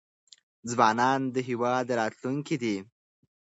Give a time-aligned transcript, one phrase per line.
[0.71, 2.75] ځوانان د هیواد راتلونکی دی.